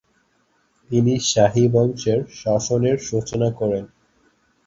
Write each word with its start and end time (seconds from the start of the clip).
তিনি 0.89 1.13
শাহী 1.31 1.63
বংশের 1.73 2.19
শাসন 2.41 2.81
এর 2.85 2.97
সূচনা 3.09 3.49
করেন। 3.59 3.85